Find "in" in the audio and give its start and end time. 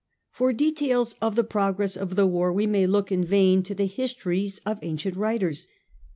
3.11-3.23